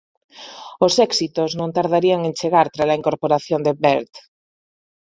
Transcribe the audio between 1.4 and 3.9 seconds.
non tardarían en chegar trala incorporación de